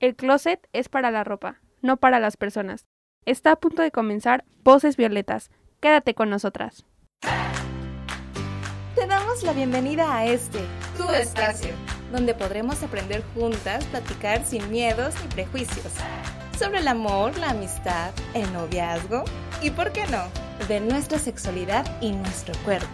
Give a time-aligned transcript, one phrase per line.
[0.00, 2.86] El closet es para la ropa, no para las personas.
[3.26, 5.50] Está a punto de comenzar Voces Violetas.
[5.78, 6.86] Quédate con nosotras.
[8.94, 10.60] Te damos la bienvenida a este,
[10.96, 11.74] tu espacio,
[12.12, 15.92] donde podremos aprender juntas, platicar sin miedos ni prejuicios.
[16.58, 19.24] Sobre el amor, la amistad, el noviazgo
[19.60, 20.24] y, ¿por qué no?,
[20.66, 22.86] de nuestra sexualidad y nuestro cuerpo.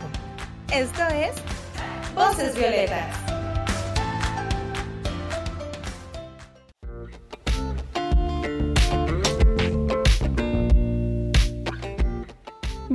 [0.73, 1.37] Esto es
[2.17, 3.36] Voces Violetas.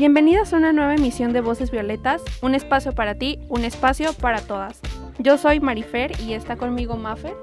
[0.01, 4.41] Bienvenidas a una nueva emisión de Voces Violetas, un espacio para ti, un espacio para
[4.41, 4.79] todas.
[5.19, 7.35] Yo soy Marifer y está conmigo Mafer.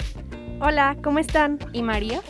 [0.60, 1.60] Hola, ¿cómo están?
[1.72, 2.20] Y María.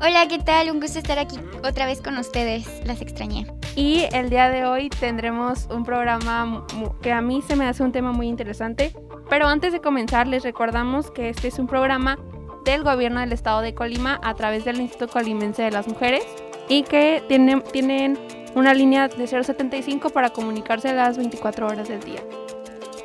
[0.00, 0.70] Hola, ¿qué tal?
[0.70, 2.66] Un gusto estar aquí otra vez con ustedes.
[2.86, 3.46] Las extrañé.
[3.74, 6.66] Y el día de hoy tendremos un programa
[7.02, 8.96] que a mí se me hace un tema muy interesante.
[9.28, 12.18] Pero antes de comenzar, les recordamos que este es un programa
[12.64, 16.24] del gobierno del estado de Colima a través del Instituto Colimense de las Mujeres
[16.66, 18.18] y que tienen, tienen
[18.56, 22.22] una línea de 075 para comunicarse las 24 horas del día.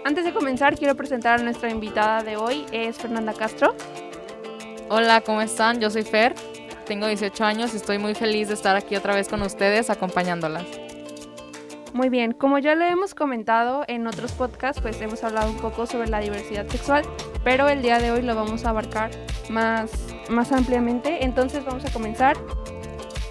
[0.06, 3.76] Antes de comenzar, quiero presentar a nuestra invitada de hoy, es Fernanda Castro.
[4.88, 5.82] Hola, ¿cómo están?
[5.82, 6.36] Yo soy Fer,
[6.86, 10.64] tengo 18 años y estoy muy feliz de estar aquí otra vez con ustedes acompañándolas.
[11.92, 15.86] Muy bien, como ya le hemos comentado en otros podcasts, pues hemos hablado un poco
[15.86, 17.04] sobre la diversidad sexual,
[17.44, 19.12] pero el día de hoy lo vamos a abarcar
[19.50, 19.92] más,
[20.30, 21.26] más ampliamente.
[21.26, 22.38] Entonces vamos a comenzar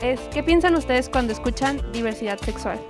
[0.01, 2.81] ¿qué piensan ustedes cuando escuchan diversidad sexual?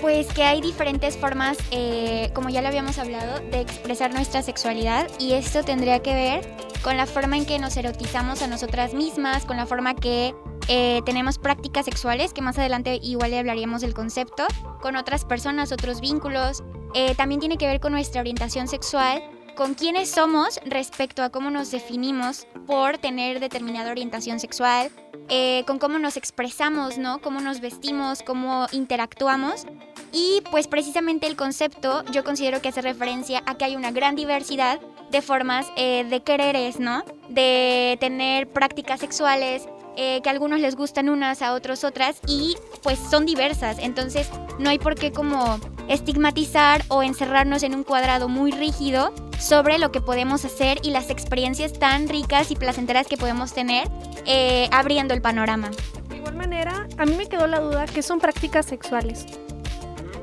[0.00, 5.08] Pues que hay diferentes formas, eh, como ya lo habíamos hablado, de expresar nuestra sexualidad
[5.18, 9.44] y esto tendría que ver con la forma en que nos erotizamos a nosotras mismas,
[9.44, 10.34] con la forma que
[10.68, 14.46] eh, tenemos prácticas sexuales, que más adelante igual le hablaríamos del concepto,
[14.80, 16.62] con otras personas, otros vínculos.
[16.94, 19.22] Eh, también tiene que ver con nuestra orientación sexual,
[19.58, 24.88] con quiénes somos respecto a cómo nos definimos por tener determinada orientación sexual,
[25.28, 27.20] eh, con cómo nos expresamos, ¿no?
[27.20, 29.66] Cómo nos vestimos, cómo interactuamos.
[30.12, 34.14] Y pues precisamente el concepto yo considero que hace referencia a que hay una gran
[34.14, 34.78] diversidad
[35.10, 37.02] de formas eh, de quereres, ¿no?
[37.28, 42.54] De tener prácticas sexuales, eh, que a algunos les gustan unas, a otros otras, y
[42.84, 43.78] pues son diversas.
[43.80, 44.30] Entonces
[44.60, 49.92] no hay por qué como estigmatizar o encerrarnos en un cuadrado muy rígido sobre lo
[49.92, 53.88] que podemos hacer y las experiencias tan ricas y placenteras que podemos tener
[54.26, 55.70] eh, abriendo el panorama.
[56.08, 59.26] De igual manera, a mí me quedó la duda, ¿qué son prácticas sexuales?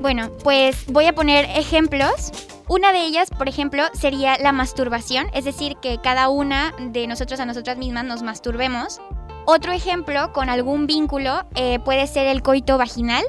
[0.00, 2.30] Bueno, pues voy a poner ejemplos.
[2.68, 7.40] Una de ellas, por ejemplo, sería la masturbación, es decir, que cada una de nosotros
[7.40, 9.00] a nosotras mismas nos masturbemos.
[9.46, 13.24] Otro ejemplo con algún vínculo eh, puede ser el coito vaginal,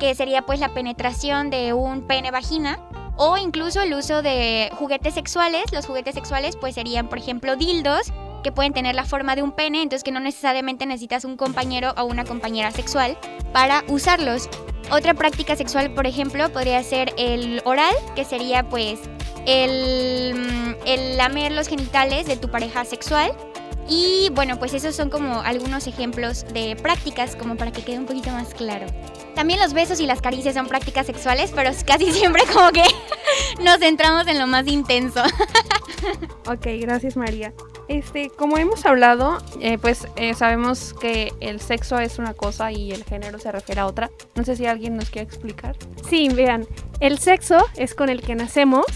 [0.00, 2.78] que sería pues la penetración de un pene vagina
[3.18, 5.64] o incluso el uso de juguetes sexuales.
[5.72, 8.12] Los juguetes sexuales pues serían por ejemplo dildos
[8.42, 11.92] que pueden tener la forma de un pene, entonces que no necesariamente necesitas un compañero
[11.98, 13.18] o una compañera sexual
[13.52, 14.48] para usarlos.
[14.90, 19.00] Otra práctica sexual, por ejemplo, podría ser el oral, que sería pues
[19.44, 23.32] el, mm, el lamer los genitales de tu pareja sexual.
[23.88, 28.06] Y bueno, pues esos son como algunos ejemplos de prácticas, como para que quede un
[28.06, 28.86] poquito más claro.
[29.38, 32.82] También los besos y las caricias son prácticas sexuales, pero casi siempre como que
[33.62, 35.22] nos centramos en lo más intenso.
[36.48, 37.52] ok, gracias María.
[37.86, 42.90] Este, como hemos hablado, eh, pues eh, sabemos que el sexo es una cosa y
[42.90, 44.10] el género se refiere a otra.
[44.34, 45.76] No sé si alguien nos quiere explicar.
[46.10, 46.66] Sí, vean,
[46.98, 48.86] el sexo es con el que nacemos,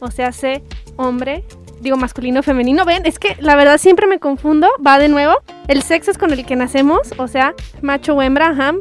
[0.00, 0.62] o sea, hace
[0.96, 1.44] hombre,
[1.82, 2.86] digo masculino, femenino.
[2.86, 4.70] Ven, es que la verdad siempre me confundo.
[4.84, 5.34] Va de nuevo.
[5.68, 8.72] El sexo es con el que nacemos, o sea, macho o hembra, ajá.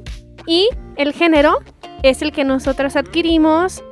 [0.47, 1.59] Y el género
[2.03, 3.83] es el que nosotros adquirimos,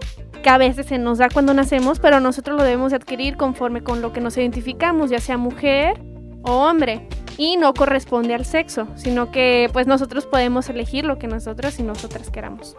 [0.44, 4.02] que a veces se nos da cuando nacemos, pero nosotros lo debemos adquirir conforme con
[4.02, 6.02] lo que nos identificamos, ya sea mujer
[6.44, 7.08] o hombre.
[7.38, 11.84] Y no corresponde al sexo, sino que pues nosotros podemos elegir lo que nosotras y
[11.84, 12.76] nosotras queramos.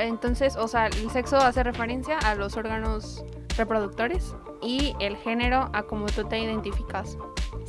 [0.00, 3.24] entonces, o sea, el sexo hace referencia a los órganos
[3.56, 7.16] reproductores y el género a cómo tú te identificas.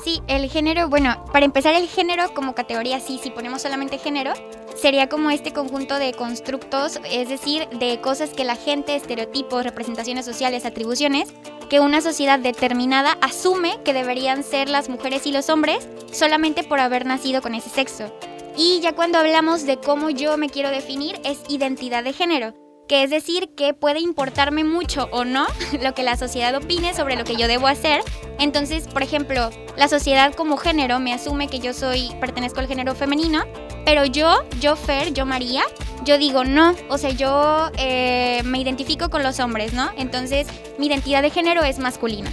[0.03, 4.33] Sí, el género, bueno, para empezar el género como categoría, sí, si ponemos solamente género,
[4.81, 10.25] sería como este conjunto de constructos, es decir, de cosas que la gente, estereotipos, representaciones
[10.25, 11.29] sociales, atribuciones,
[11.69, 16.79] que una sociedad determinada asume que deberían ser las mujeres y los hombres solamente por
[16.79, 18.11] haber nacido con ese sexo.
[18.57, 22.60] Y ya cuando hablamos de cómo yo me quiero definir es identidad de género
[22.91, 25.47] que es decir que puede importarme mucho o no
[25.81, 28.01] lo que la sociedad opine sobre lo que yo debo hacer.
[28.37, 32.93] Entonces, por ejemplo, la sociedad como género me asume que yo soy, pertenezco al género
[32.93, 33.45] femenino,
[33.85, 35.61] pero yo, yo Fer, yo María,
[36.03, 39.89] yo digo no, o sea, yo eh, me identifico con los hombres, ¿no?
[39.95, 40.45] Entonces,
[40.77, 42.29] mi identidad de género es masculina.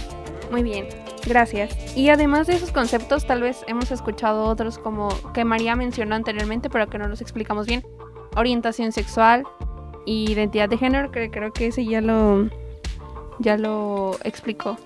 [0.51, 0.89] Muy bien.
[1.25, 1.73] Gracias.
[1.95, 6.69] Y además de esos conceptos, tal vez hemos escuchado otros como que María mencionó anteriormente,
[6.69, 7.85] pero que no los explicamos bien.
[8.35, 9.45] Orientación sexual,
[10.09, 12.49] identidad de género, creo que ese ya lo
[13.39, 14.77] ya lo explicó.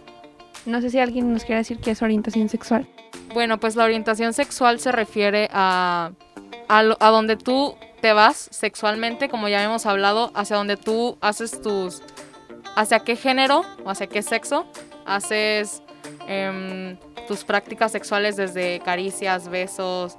[0.66, 2.88] No sé si alguien nos quiere decir qué es orientación sexual.
[3.34, 6.12] Bueno, pues la orientación sexual se refiere a,
[6.70, 11.62] a, a donde tú te vas sexualmente, como ya hemos hablado, hacia donde tú haces
[11.62, 12.02] tus...
[12.76, 14.66] hacia qué género o hacia qué sexo
[15.06, 15.82] haces
[16.28, 16.98] em,
[17.28, 20.18] tus prácticas sexuales desde caricias, besos,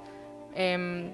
[0.53, 1.11] em,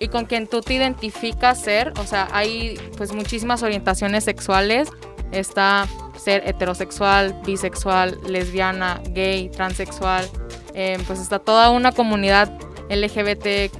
[0.00, 4.88] y con quien tú te identificas ser, o sea, hay pues muchísimas orientaciones sexuales,
[5.30, 5.86] está
[6.16, 10.28] ser heterosexual, bisexual, lesbiana, gay, transexual,
[10.74, 12.50] em, pues está toda una comunidad
[12.88, 13.70] LGBTQ+.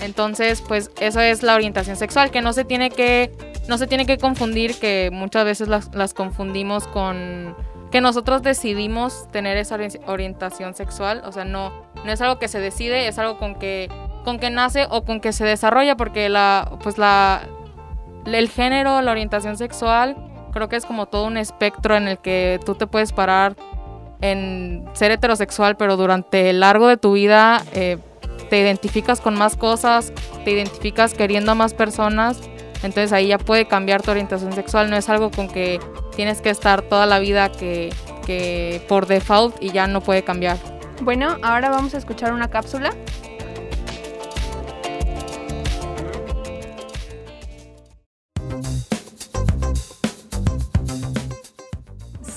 [0.00, 3.32] Entonces, pues eso es la orientación sexual, que no se tiene que,
[3.68, 7.56] no se tiene que confundir, que muchas veces las, las confundimos con
[7.94, 11.72] que nosotros decidimos tener esa orientación sexual, o sea, no,
[12.04, 13.88] no es algo que se decide, es algo con que,
[14.24, 17.42] con que nace o con que se desarrolla, porque la, pues la,
[18.26, 20.16] el género, la orientación sexual,
[20.52, 23.54] creo que es como todo un espectro en el que tú te puedes parar
[24.20, 27.98] en ser heterosexual, pero durante el largo de tu vida eh,
[28.48, 30.12] te identificas con más cosas,
[30.44, 32.40] te identificas queriendo a más personas,
[32.76, 35.80] entonces ahí ya puede cambiar tu orientación sexual, no es algo con que
[36.16, 37.92] tienes que estar toda la vida que,
[38.24, 40.56] que por default y ya no puede cambiar.
[41.02, 42.90] Bueno, ahora vamos a escuchar una cápsula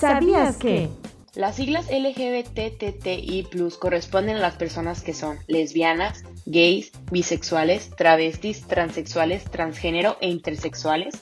[0.08, 0.88] ¿Sabías que?
[1.34, 3.46] Las siglas LGBTTI
[3.78, 11.20] corresponden a las personas que son lesbianas, gays, bisexuales, travestis, transexuales, transgénero e intersexuales.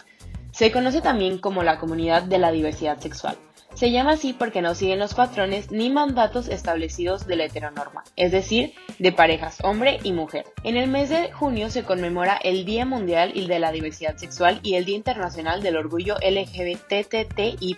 [0.52, 3.36] Se conoce también como la comunidad de la diversidad sexual.
[3.74, 8.32] Se llama así porque no siguen los patrones ni mandatos establecidos de la heteronorma, es
[8.32, 10.46] decir, de parejas hombre y mujer.
[10.62, 14.76] En el mes de junio se conmemora el Día Mundial de la Diversidad Sexual y
[14.76, 17.76] el Día Internacional del Orgullo LGBTTI+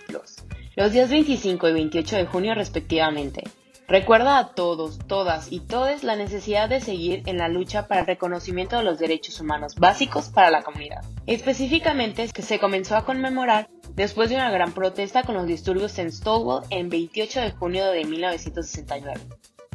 [0.79, 3.43] los días 25 y 28 de junio respectivamente.
[3.89, 8.07] Recuerda a todos, todas y todes la necesidad de seguir en la lucha para el
[8.07, 11.03] reconocimiento de los derechos humanos básicos para la comunidad.
[11.25, 16.13] Específicamente que se comenzó a conmemorar después de una gran protesta con los disturbios en
[16.13, 19.19] Stonewall en 28 de junio de 1969,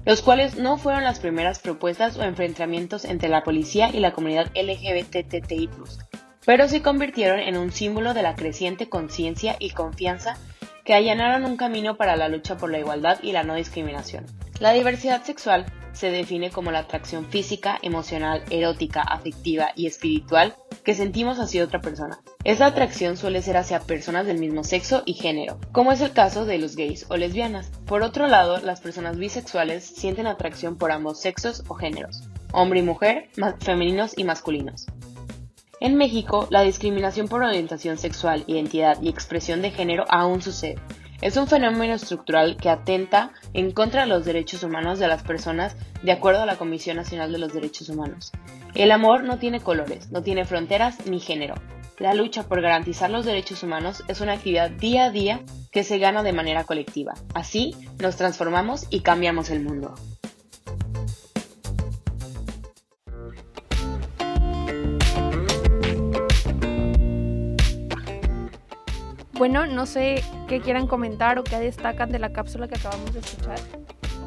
[0.06, 4.50] los cuales no fueron las primeras propuestas o enfrentamientos entre la policía y la comunidad
[4.54, 5.68] LGBTTI+,
[6.46, 10.38] pero se convirtieron en un símbolo de la creciente conciencia y confianza
[10.84, 14.26] que allanaron un camino para la lucha por la igualdad y la no discriminación.
[14.60, 20.54] La diversidad sexual se define como la atracción física, emocional, erótica, afectiva y espiritual
[20.84, 22.20] que sentimos hacia otra persona.
[22.42, 26.44] Esta atracción suele ser hacia personas del mismo sexo y género, como es el caso
[26.44, 27.70] de los gays o lesbianas.
[27.86, 32.82] Por otro lado, las personas bisexuales sienten atracción por ambos sexos o géneros, hombre y
[32.82, 34.86] mujer, femeninos y masculinos.
[35.84, 40.78] En México, la discriminación por orientación sexual, identidad y expresión de género aún sucede.
[41.20, 45.76] Es un fenómeno estructural que atenta en contra de los derechos humanos de las personas
[46.02, 48.32] de acuerdo a la Comisión Nacional de los Derechos Humanos.
[48.74, 51.54] El amor no tiene colores, no tiene fronteras ni género.
[51.98, 55.98] La lucha por garantizar los derechos humanos es una actividad día a día que se
[55.98, 57.12] gana de manera colectiva.
[57.34, 59.94] Así nos transformamos y cambiamos el mundo.
[69.44, 73.20] Bueno, no sé qué quieran comentar o qué destacan de la cápsula que acabamos de
[73.20, 73.60] escuchar.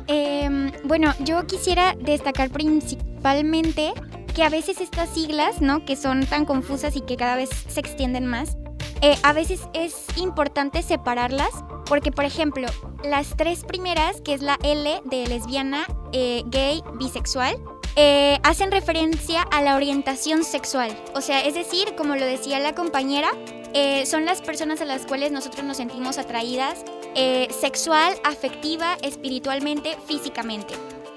[0.05, 3.93] Em, bueno, yo quisiera destacar principalmente
[4.35, 5.83] que a veces estas siglas, ¿no?
[5.85, 8.57] Que son tan confusas y que cada vez se extienden más,
[9.01, 11.49] eh, a veces es importante separarlas
[11.87, 12.67] porque, por ejemplo,
[13.03, 17.57] las tres primeras, que es la L de lesbiana, eh, gay, bisexual,
[17.95, 20.95] eh, hacen referencia a la orientación sexual.
[21.15, 23.29] O sea, es decir, como lo decía la compañera,
[23.73, 26.83] eh, son las personas a las cuales nosotros nos sentimos atraídas
[27.15, 30.73] eh, sexual, afectiva, espiritualmente, físicamente.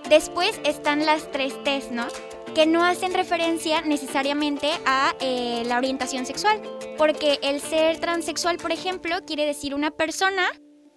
[0.08, 2.06] Después están las tres T's, ¿no?
[2.54, 6.60] Que no hacen referencia necesariamente a eh, la orientación sexual.
[6.98, 10.48] Porque el ser transexual, por ejemplo, quiere decir una persona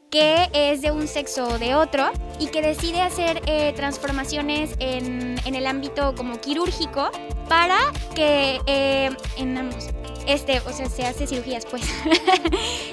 [0.10, 3.42] que es de un sexo o de otro y que decide hacer
[3.76, 7.10] transformaciones en, en, el ámbito como quirúrgico
[7.44, 7.78] para
[8.16, 8.62] que
[9.38, 9.90] en ambos
[10.28, 11.84] este, o sea, se hace cirugías, pues.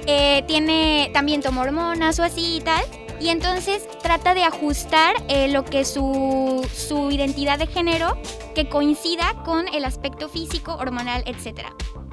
[0.07, 2.83] Eh, tiene, también toma hormonas o así y tal.
[3.21, 8.17] Y entonces trata de ajustar eh, lo que su, su identidad de género
[8.55, 11.67] que coincida con el aspecto físico, hormonal, etc.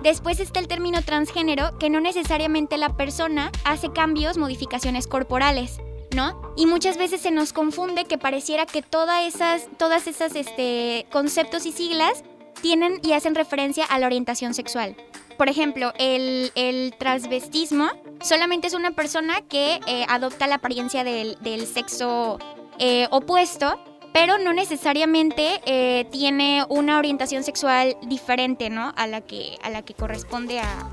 [0.03, 5.79] Después está el término transgénero, que no necesariamente la persona hace cambios, modificaciones corporales,
[6.15, 6.53] ¿no?
[6.55, 11.65] Y muchas veces se nos confunde que pareciera que todas esas, todas esas este, conceptos
[11.65, 12.23] y siglas
[12.61, 14.95] tienen y hacen referencia a la orientación sexual.
[15.37, 17.89] Por ejemplo, el, transvestismo
[18.21, 22.39] solamente es una persona que eh, adopta la apariencia del, sexo
[22.79, 23.79] eh, opuesto,
[24.13, 28.93] pero no necesariamente eh, tiene una orientación sexual diferente, ¿no?
[28.97, 30.87] A la que, a la que corresponde a,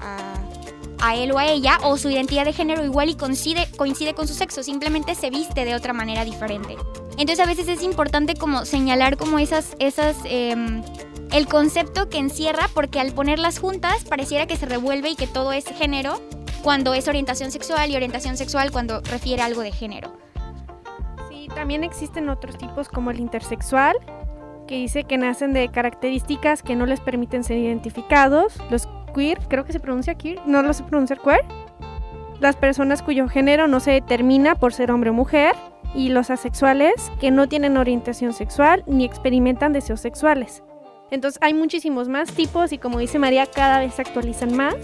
[1.01, 4.29] a, él o a ella, o su identidad de género igual y coincide, coincide con
[4.29, 6.77] su sexo, simplemente se viste de otra manera diferente.
[7.17, 10.83] Entonces a veces es importante como señalar como esas, esas em,
[11.35, 15.53] el concepto que encierra porque al ponerlas juntas pareciera que se revuelve y que todo
[15.53, 16.21] es género
[16.63, 20.13] cuando es orientación sexual y orientación sexual cuando refiere a algo de género.
[21.29, 23.97] Sí, también existen otros tipos como el intersexual,
[24.69, 28.55] que dice que nacen de características que no les permiten ser identificados.
[28.71, 31.45] Los queer, creo que se pronuncia queer, no lo sé pronunciar queer.
[32.39, 35.57] Las personas cuyo género no se determina por ser hombre o mujer.
[35.97, 40.63] Y los asexuales, que no tienen orientación sexual ni experimentan deseos sexuales.
[41.15, 44.75] Entonces hay muchísimos más tipos y como dice María, cada vez se actualizan más.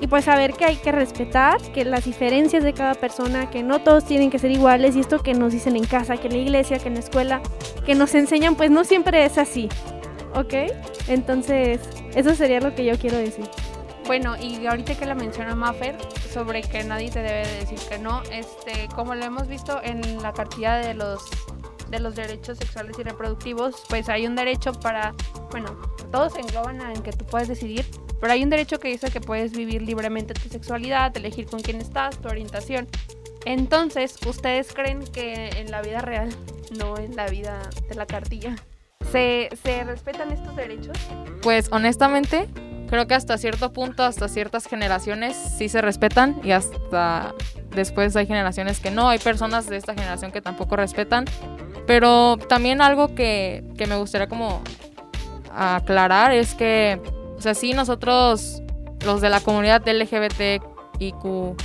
[0.00, 3.80] Y pues saber que hay que respetar, que las diferencias de cada persona, que no
[3.80, 6.38] todos tienen que ser iguales y esto que nos dicen en casa, que en la
[6.38, 7.40] iglesia, que en la escuela,
[7.84, 9.68] que nos enseñan, pues no siempre es así.
[10.34, 10.54] ¿Ok?
[11.08, 11.80] Entonces,
[12.14, 13.46] eso sería lo que yo quiero decir.
[14.06, 15.96] Bueno, y ahorita que la menciona Maffer
[16.32, 20.32] sobre que nadie te debe decir que no, este, como lo hemos visto en la
[20.32, 21.24] cartilla de los
[21.88, 25.14] de los derechos sexuales y reproductivos, pues hay un derecho para,
[25.50, 25.76] bueno,
[26.10, 27.86] todos se engloban en que tú puedes decidir,
[28.20, 31.80] pero hay un derecho que dice que puedes vivir libremente tu sexualidad, elegir con quién
[31.80, 32.88] estás, tu orientación.
[33.44, 36.30] Entonces, ¿ustedes creen que en la vida real,
[36.78, 38.56] no en la vida de la cartilla,
[39.12, 40.96] se, se respetan estos derechos?
[41.42, 42.48] Pues honestamente,
[42.88, 47.34] creo que hasta cierto punto, hasta ciertas generaciones sí se respetan y hasta
[47.74, 51.24] después hay generaciones que no, hay personas de esta generación que tampoco respetan.
[51.86, 54.62] Pero también algo que, que me gustaría como
[55.56, 57.00] aclarar es que,
[57.36, 58.62] o sea, sí nosotros,
[59.04, 61.56] los de la comunidad LGBTIQ+,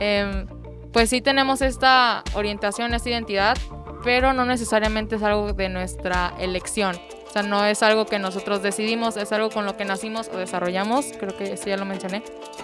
[0.00, 0.46] eh,
[0.92, 3.56] pues sí tenemos esta orientación, esta identidad,
[4.02, 6.96] pero no necesariamente es algo de nuestra elección.
[7.26, 10.38] O sea, no es algo que nosotros decidimos, es algo con lo que nacimos o
[10.38, 12.22] desarrollamos, creo que eso ya lo mencioné.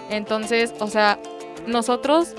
[0.09, 1.19] Entonces, o sea,
[1.67, 2.35] nosotros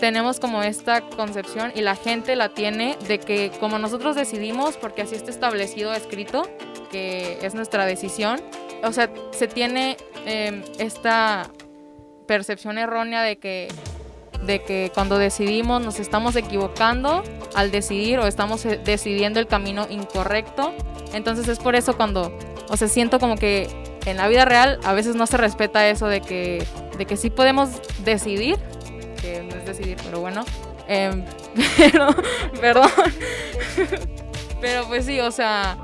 [0.00, 5.02] tenemos como esta concepción y la gente la tiene de que como nosotros decidimos, porque
[5.02, 6.42] así está establecido, escrito,
[6.90, 8.40] que es nuestra decisión,
[8.82, 11.50] o sea, se tiene em, esta
[12.26, 13.68] percepción errónea de que
[14.42, 17.22] de que cuando decidimos nos estamos equivocando
[17.54, 20.72] al decidir o estamos eh, decidiendo el camino incorrecto.
[21.12, 22.36] Entonces es por eso cuando,
[22.70, 23.68] o sea, siento como que
[24.06, 26.66] en la vida real a veces no se respeta eso de que,
[26.96, 27.68] de que sí podemos
[28.02, 28.56] decidir,
[29.20, 30.44] que no es decidir, pero bueno.
[30.88, 31.24] Em,
[31.76, 32.08] pero,
[32.60, 32.90] perdón.
[34.60, 35.78] pero pues sí, o sea,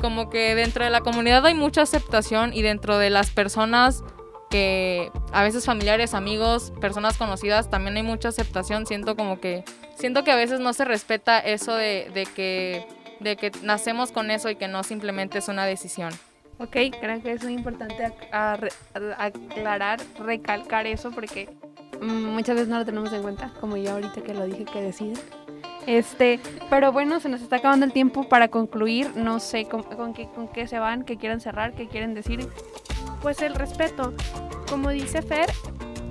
[0.00, 4.02] como que dentro de la comunidad hay mucha aceptación y dentro de las personas
[4.50, 8.86] que a veces familiares, amigos, personas conocidas, también hay mucha aceptación.
[8.86, 12.86] Siento como que, siento que a veces no se respeta eso de, de que,
[13.20, 16.12] de que nacemos con eso y que no simplemente es una decisión.
[16.58, 18.12] Ok, creo que es muy importante
[18.92, 21.48] aclarar, recalcar eso porque
[22.02, 25.18] muchas veces no lo tenemos en cuenta, como yo ahorita que lo dije que deciden.
[25.86, 26.38] Este,
[26.70, 29.16] pero bueno, se nos está acabando el tiempo para concluir.
[29.16, 29.82] No sé con,
[30.14, 32.48] qué, con qué se van, qué quieren cerrar, qué quieren decir.
[33.20, 34.14] Pues el respeto.
[34.68, 35.50] Como dice Fer,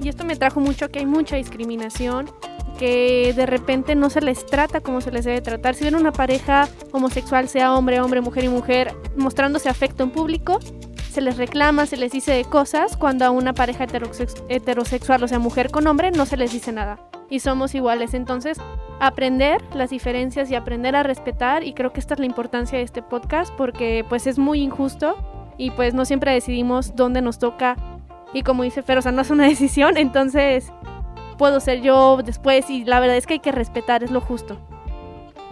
[0.04, 2.30] y esto me trajo mucho que hay mucha discriminación,
[2.78, 5.76] que de repente no se les trata como se les debe tratar.
[5.76, 10.60] Si ven una pareja homosexual, sea hombre, hombre, mujer y mujer, mostrándose afecto en público,
[11.12, 13.86] se les reclama, se les dice cosas, cuando a una pareja
[14.50, 17.00] heterosexual, o sea, mujer con hombre, no se les dice nada.
[17.30, 18.14] Y somos iguales.
[18.14, 18.58] Entonces,
[19.00, 22.84] aprender las diferencias y aprender a respetar, y creo que esta es la importancia de
[22.84, 25.16] este podcast, porque pues es muy injusto
[25.58, 27.76] y pues no siempre decidimos dónde nos toca.
[28.34, 30.72] Y como dice Fer, o sea, no es una decisión, entonces
[31.38, 34.60] puedo ser yo después y la verdad es que hay que respetar, es lo justo.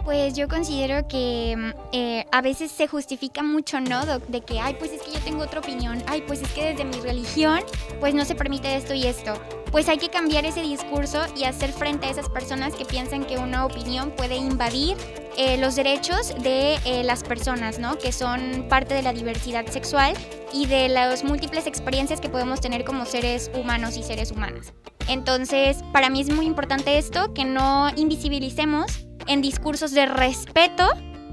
[0.04, 4.04] Pues yo considero que mm, eh, a veces se justifica mucho, ¿no?
[4.28, 6.84] De que, ay, pues es que yo tengo otra opinión, ay, pues es que desde
[6.84, 7.60] mi religión,
[8.00, 9.34] pues no se permite esto y esto.
[9.70, 13.38] Pues hay que cambiar ese discurso y hacer frente a esas personas que piensan que
[13.38, 14.96] una opinión puede invadir
[15.36, 17.96] eh, los derechos de eh, las personas, ¿no?
[17.96, 20.14] Que son parte de la diversidad sexual
[20.52, 24.72] y de las múltiples experiencias que podemos tener como seres humanos y seres humanas.
[25.08, 30.88] Entonces, para mí es muy importante esto, que no invisibilicemos en discursos de respeto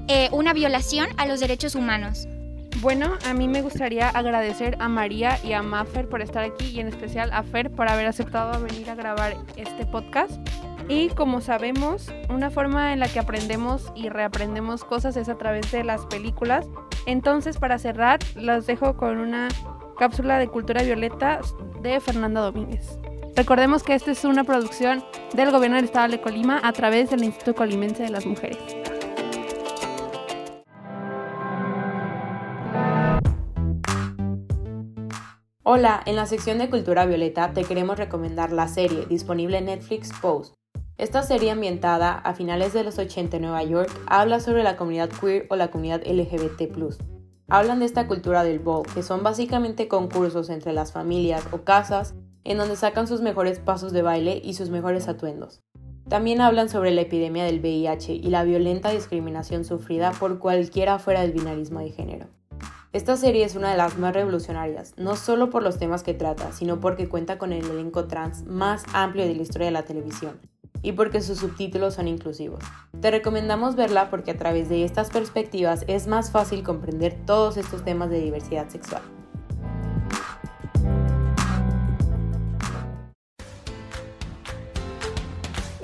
[0.08, 2.28] eh, una violación a los derechos humanos.
[2.80, 6.80] Bueno, a mí me gustaría agradecer a María y a Maffer por estar aquí y
[6.80, 10.32] en especial a Fer por haber aceptado venir a grabar este podcast.
[10.88, 15.70] Y como sabemos, una forma en la que aprendemos y reaprendemos cosas es a través
[15.72, 16.66] de las películas.
[17.04, 19.48] Entonces, para cerrar, los dejo con una
[19.98, 21.40] cápsula de cultura violeta
[21.82, 22.98] de Fernanda Domínguez.
[23.38, 27.22] Recordemos que esta es una producción del gobierno del estado de Colima a través del
[27.22, 28.58] Instituto Colimense de las Mujeres.
[35.62, 40.10] Hola, en la sección de Cultura Violeta te queremos recomendar la serie disponible en Netflix
[40.20, 40.54] Post.
[40.96, 45.10] Esta serie ambientada a finales de los 80 en Nueva York habla sobre la comunidad
[45.10, 46.72] queer o la comunidad LGBT.
[47.46, 52.16] Hablan de esta cultura del ball, que son básicamente concursos entre las familias o casas
[52.44, 55.62] en donde sacan sus mejores pasos de baile y sus mejores atuendos.
[56.08, 61.20] También hablan sobre la epidemia del VIH y la violenta discriminación sufrida por cualquiera fuera
[61.20, 62.26] del binarismo de género.
[62.94, 66.52] Esta serie es una de las más revolucionarias, no solo por los temas que trata,
[66.52, 70.40] sino porque cuenta con el elenco trans más amplio de la historia de la televisión
[70.82, 72.60] y porque sus subtítulos son inclusivos.
[73.00, 77.84] Te recomendamos verla porque a través de estas perspectivas es más fácil comprender todos estos
[77.84, 79.02] temas de diversidad sexual.